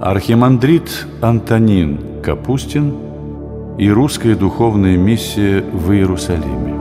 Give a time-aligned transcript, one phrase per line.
[0.00, 2.94] Архимандрит Антонин Капустин
[3.76, 6.74] и русская духовная миссия в Иерусалиме.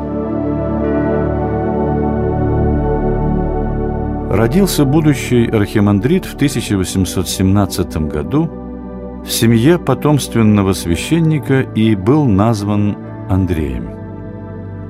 [4.32, 8.50] Родился будущий архимандрит в 1817 году
[9.25, 12.95] в семье потомственного священника и был назван
[13.29, 13.89] Андреем.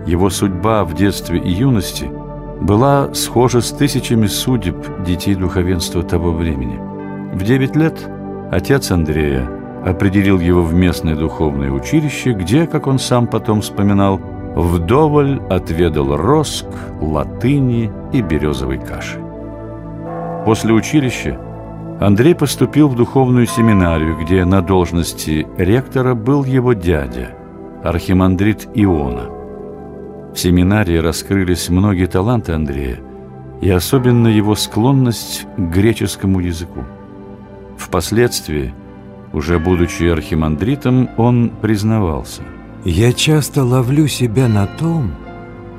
[0.05, 2.11] Его судьба в детстве и юности
[2.61, 6.80] была схожа с тысячами судеб детей духовенства того времени.
[7.34, 8.07] В девять лет
[8.52, 9.50] отец Андрея
[9.86, 14.20] определил его в местное духовное училище, где, как он сам потом вспоминал,
[14.55, 16.67] вдоволь отведал роск,
[17.02, 19.20] латыни и березовой каши.
[20.45, 21.40] После училища
[21.99, 27.31] Андрей поступил в духовную семинарию, где на должности ректора был его дядя,
[27.84, 29.29] архимандрит Иона.
[30.34, 32.99] В семинарии раскрылись многие таланты Андрея,
[33.62, 36.84] и особенно его склонность к греческому языку.
[37.80, 38.74] Впоследствии,
[39.34, 42.41] уже будучи архимандритом, он признавался.
[42.84, 45.12] «Я часто ловлю себя на том,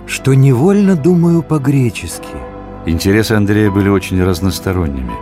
[0.06, 2.26] что невольно думаю по-гречески».
[2.86, 5.12] Интересы Андрея были очень разносторонними.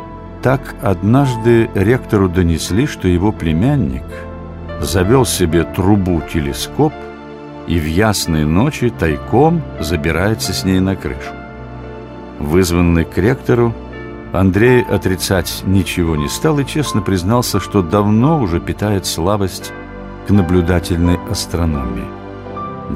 [0.42, 4.04] Так однажды ректору донесли, что его племянник
[4.80, 6.92] завел себе трубу-телескоп
[7.66, 11.32] и в ясные ночи тайком забирается с ней на крышу.
[12.38, 13.74] Вызванный к ректору,
[14.32, 19.72] Андрей отрицать ничего не стал и честно признался, что давно уже питает слабость
[20.26, 22.04] к наблюдательной астрономии.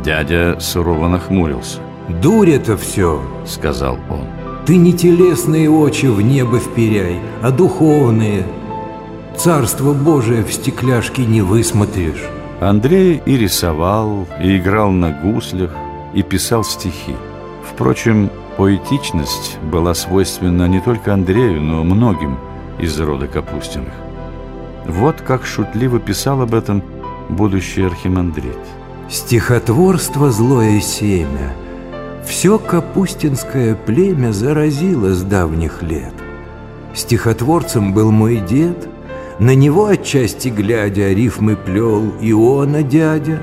[0.05, 1.78] Дядя сурово нахмурился.
[2.20, 4.27] «Дурь это все!»— сказал он.
[4.66, 8.46] «Ты не телесные очи в небо вперяй, а духовные.
[9.36, 12.24] Царство Божие в стекляшке не высмотришь».
[12.61, 15.70] Андрей и рисовал, и играл на гуслях,
[16.14, 17.17] и писал стихи.
[17.69, 22.39] Впрочем, Поэтичность была свойственна не только Андрею, но многим
[22.78, 23.95] из рода Капустиных.
[24.86, 26.83] Вот как шутливо писал об этом
[27.30, 28.58] будущий архимандрит.
[29.08, 31.55] «Стихотворство– злое семя.
[32.27, 36.14] Все капустинское племя заразило с давних лет.
[36.95, 38.89] Стихотворцем был мой дед,
[39.39, 43.41] на него отчасти глядя рифмы плел Иона дядя,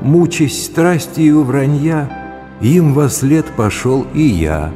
[0.00, 2.08] мучаясь страстью вранья–
[2.60, 4.72] им во след пошел и я.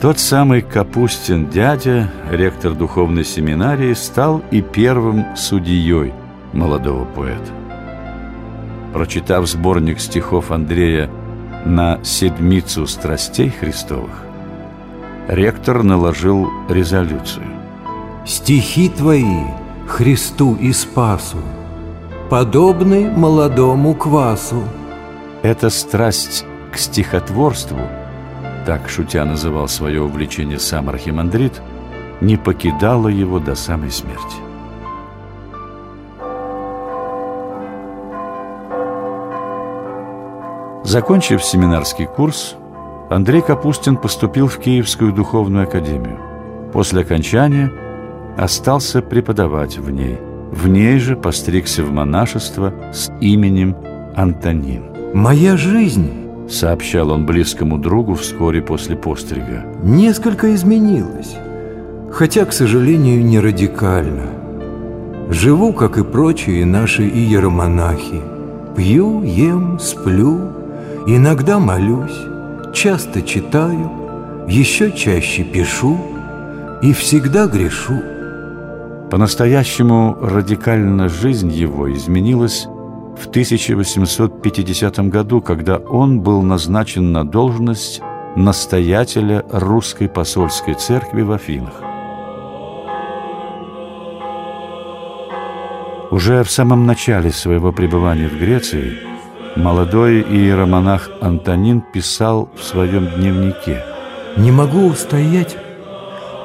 [0.00, 6.12] Тот самый Капустин дядя, ректор духовной семинарии, стал и первым судьей
[6.52, 7.52] молодого поэта.
[8.92, 11.08] Прочитав сборник стихов Андрея
[11.64, 14.24] на «Седмицу страстей Христовых»,
[15.28, 17.46] ректор наложил резолюцию.
[18.26, 19.44] «Стихи твои
[19.86, 21.38] Христу и Спасу,
[22.28, 24.62] подобны молодому квасу».
[25.42, 27.80] Эта страсть к стихотворству,
[28.66, 31.60] так шутя называл свое увлечение сам архимандрит,
[32.20, 34.36] не покидало его до самой смерти.
[40.84, 42.56] Закончив семинарский курс,
[43.10, 46.18] Андрей Капустин поступил в Киевскую духовную академию.
[46.72, 47.70] После окончания
[48.36, 50.18] остался преподавать в ней.
[50.50, 53.76] В ней же постригся в монашество с именем
[54.14, 54.84] Антонин.
[55.14, 56.21] «Моя жизнь
[56.52, 59.64] сообщал он близкому другу вскоре после пострига.
[59.82, 61.36] Несколько изменилось,
[62.10, 64.26] хотя, к сожалению, не радикально.
[65.30, 68.20] Живу, как и прочие наши иеромонахи.
[68.76, 70.52] Пью, ем, сплю,
[71.06, 72.18] иногда молюсь,
[72.72, 73.90] часто читаю,
[74.48, 75.98] еще чаще пишу
[76.82, 78.02] и всегда грешу.
[79.10, 82.66] По-настоящему радикально жизнь его изменилась
[83.16, 88.00] в 1850 году, когда он был назначен на должность
[88.36, 91.74] настоятеля русской посольской церкви в Афинах.
[96.10, 98.98] Уже в самом начале своего пребывания в Греции
[99.56, 103.82] молодой иеромонах Антонин писал в своем дневнике
[104.36, 105.56] «Не могу устоять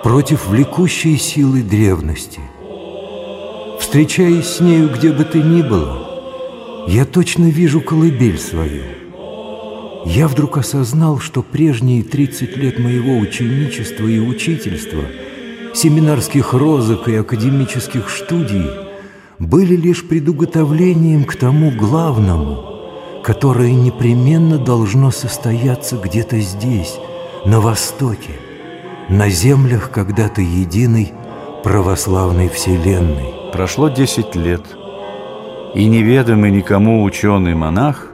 [0.04, 2.40] против влекущей силы древности.
[3.78, 6.07] Встречаясь с нею где бы ты ни было,
[6.88, 8.84] я точно вижу колыбель свою.
[10.06, 15.04] Я вдруг осознал, что прежние 30 лет моего ученичества и учительства,
[15.76, 18.70] семинарских розок и академических студий
[19.38, 26.96] были лишь предуготовлением к тому главному, которое непременно должно состояться где-то здесь,
[27.46, 28.32] на Востоке,
[29.10, 31.12] на землях когда-то единой
[31.66, 33.52] православной вселенной.
[33.52, 34.62] Прошло 10 лет–
[35.78, 38.08] и неведомый никому ученый-монах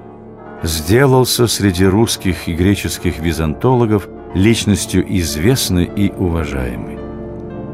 [0.64, 7.00] сделался среди русских и греческих византологов личностью известной и уважаемой.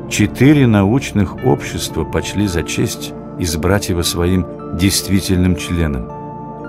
[0.08, 4.46] четыре научных общества почли за честь избрать его своим
[4.78, 6.08] действительным членом.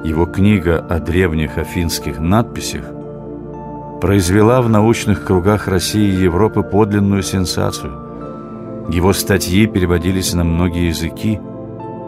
[0.02, 2.87] Его книга о древних афинских надписях
[4.00, 7.93] произвела в научных кругах России и Европы подлинную сенсацию.
[8.88, 11.38] Его статьи переводились на многие языки,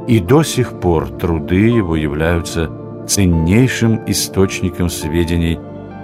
[0.07, 2.71] и до сих пор труды его являются
[3.07, 5.59] ценнейшим источником сведений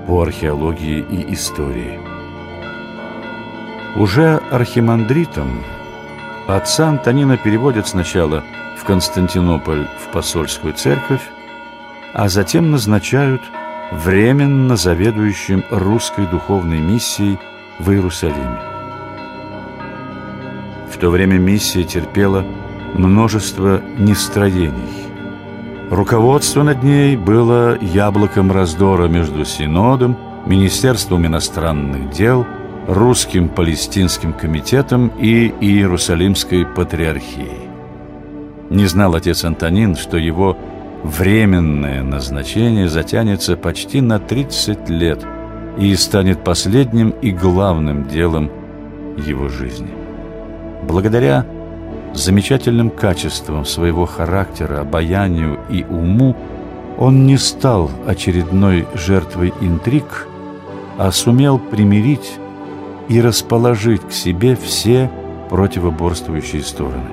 [0.06, 1.98] по археологии и истории.
[3.96, 5.62] Уже архимандритом
[6.46, 8.44] отца Антонина переводят сначала
[8.76, 11.22] в Константинополь в посольскую церковь,
[12.14, 13.42] а затем назначают
[13.90, 17.38] временно заведующим русской духовной миссией
[17.78, 18.60] в Иерусалиме.
[20.90, 22.44] В то время миссия терпела
[22.94, 25.08] множество нестроений.
[25.90, 32.46] Руководство над ней было яблоком раздора между Синодом, Министерством иностранных дел,
[32.86, 37.68] Русским палестинским комитетом и Иерусалимской патриархией.
[38.70, 40.56] Не знал отец Антонин, что его
[41.02, 45.24] временное назначение затянется почти на 30 лет
[45.78, 48.50] и станет последним и главным делом
[49.18, 49.90] его жизни.
[50.82, 51.44] Благодаря
[52.14, 56.36] замечательным качествам своего характера, обаянию и уму
[56.98, 60.26] он не стал очередной жертвой интриг,
[60.98, 62.38] а сумел примирить
[63.08, 65.10] и расположить к себе все
[65.48, 67.10] противоборствующие стороны.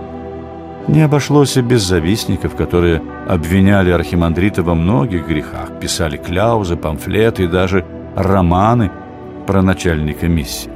[0.88, 7.47] Не обошлось и без завистников, которые обвиняли архимандрита во многих грехах, писали кляузы, памфлеты и
[7.47, 8.92] даже романы
[9.47, 10.75] про начальника миссии.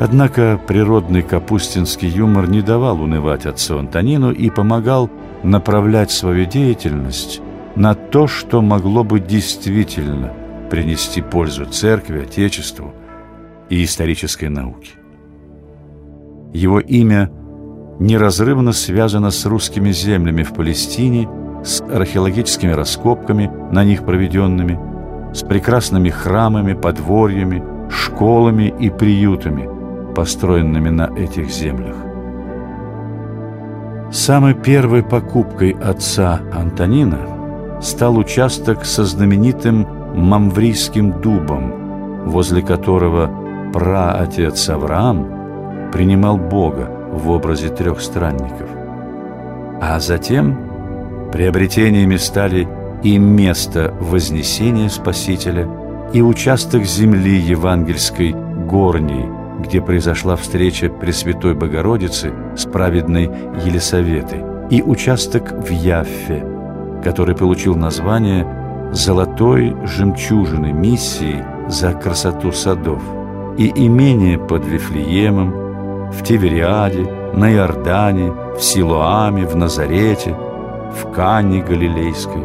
[0.00, 5.10] Однако природный капустинский юмор не давал унывать отцу Антонину и помогал
[5.42, 7.40] направлять свою деятельность
[7.74, 10.32] на то, что могло бы действительно
[10.70, 12.94] принести пользу церкви, отечеству
[13.70, 14.92] и исторической науке.
[16.52, 17.30] Его имя
[17.98, 21.28] неразрывно связано с русскими землями в Палестине,
[21.64, 24.78] с археологическими раскопками, на них проведенными,
[25.34, 29.68] с прекрасными храмами, подворьями, школами и приютами–
[30.18, 31.94] построенными на этих землях.
[34.10, 37.20] Самой первой покупкой отца Антонина
[37.80, 39.86] стал участок со знаменитым
[40.16, 43.30] Мамврийским дубом, возле которого
[43.72, 48.68] праотец Авраам принимал Бога в образе трех странников.
[49.80, 50.58] А затем
[51.30, 52.66] приобретениями стали
[53.04, 55.68] и место Вознесения Спасителя,
[56.12, 59.26] и участок земли евангельской горней–
[59.58, 63.24] где произошла встреча Пресвятой Богородицы с праведной
[63.64, 66.44] Елисаветой, и участок в Яффе,
[67.02, 68.46] который получил название
[68.92, 73.02] «Золотой жемчужины миссии за красоту садов»,
[73.56, 80.34] и имение под Вифлеемом, в Тивериаде, на Иордане, в Силуаме, в Назарете,
[80.92, 82.42] в Канне Галилейской.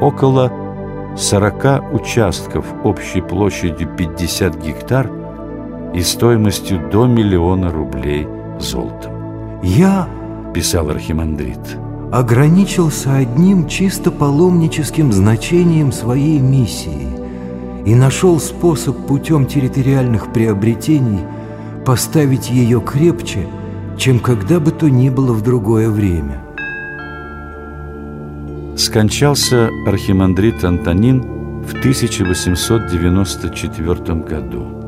[0.00, 0.50] Около
[1.16, 5.10] 40 участков общей площадью 50 гектар–
[5.94, 8.26] и стоимостью до миллиона рублей
[8.58, 9.12] золотом.
[9.62, 10.08] «Я,—
[10.54, 11.60] писал архимандрит,—
[12.12, 17.08] ограничился одним чисто паломническим значением своей миссии
[17.84, 21.20] и нашел способ путем территориальных приобретений
[21.84, 23.46] поставить ее крепче,
[23.96, 26.42] чем когда бы то ни было в другое время».
[28.76, 31.22] Скончался архимандрит Антонин
[31.62, 34.79] в 1894 году.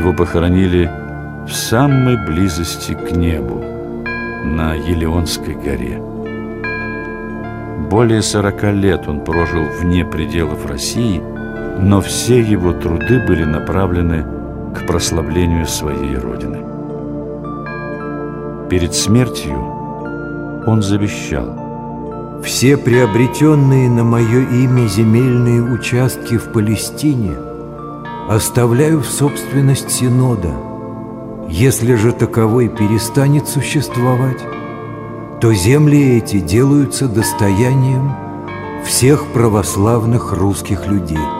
[0.00, 0.90] Его похоронили
[1.46, 3.62] в самой близости к небу,
[4.42, 6.00] на Елеонской горе.
[7.90, 11.20] Более сорока лет он прожил вне пределов России,
[11.78, 14.24] но все его труды были направлены
[14.74, 16.64] к прославлению своей Родины.
[18.70, 19.58] Перед смертью
[20.66, 27.34] он завещал «Все приобретенные на мое имя земельные участки в Палестине–
[28.30, 30.54] оставляю в собственность Синода.
[31.48, 34.38] Если же таковой перестанет существовать,
[35.40, 38.12] то земли эти делаются достоянием
[38.84, 41.39] всех православных русских людей.